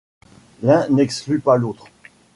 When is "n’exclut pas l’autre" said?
0.89-1.85